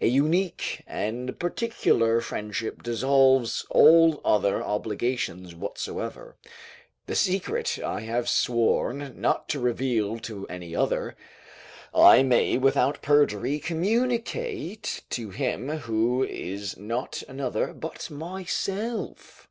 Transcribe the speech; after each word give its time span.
A 0.00 0.06
unique 0.06 0.84
and 0.86 1.36
particular 1.40 2.20
friendship 2.20 2.80
dissolves 2.84 3.66
all 3.70 4.20
other 4.24 4.62
obligations 4.62 5.52
whatsoever: 5.52 6.36
the 7.06 7.16
secret 7.16 7.80
I 7.84 8.02
have 8.02 8.28
sworn 8.28 9.20
not 9.20 9.48
to 9.48 9.58
reveal 9.58 10.20
to 10.20 10.46
any 10.46 10.76
other, 10.76 11.16
I 11.92 12.22
may 12.22 12.56
without 12.56 13.02
perjury 13.02 13.58
communicate 13.58 15.02
to 15.10 15.30
him 15.30 15.68
who 15.70 16.22
is 16.22 16.76
not 16.76 17.24
another, 17.26 17.72
but 17.72 18.12
myself. 18.12 19.48